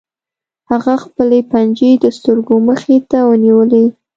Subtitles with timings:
[0.69, 3.85] هغه خپلې پنجې د سترګو مخې ته ونیولې